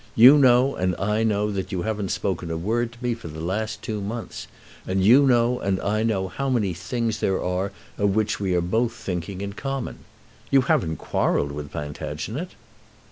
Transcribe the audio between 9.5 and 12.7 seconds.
common. You haven't quarrelled with Plantagenet?"